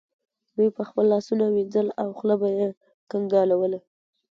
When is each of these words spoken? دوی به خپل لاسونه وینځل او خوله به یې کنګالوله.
دوی 0.55 0.69
به 0.75 0.83
خپل 0.89 1.03
لاسونه 1.13 1.45
وینځل 1.47 1.87
او 2.01 2.07
خوله 2.17 2.35
به 2.41 2.49
یې 2.57 2.67
کنګالوله. 3.11 3.79